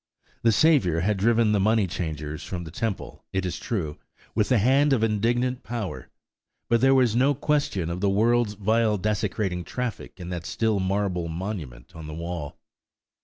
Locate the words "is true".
3.45-3.99